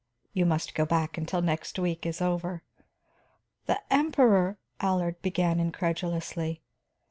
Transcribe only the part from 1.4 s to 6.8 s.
next week is over." "The Emperor" Allard began incredulously.